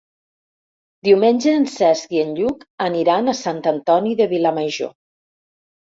Diumenge 1.07 1.53
en 1.57 1.67
Cesc 1.73 2.15
i 2.17 2.23
en 2.23 2.33
Lluc 2.39 2.65
aniran 2.89 3.29
a 3.35 3.39
Sant 3.43 3.61
Antoni 3.73 4.19
de 4.23 4.29
Vilamajor. 4.37 4.95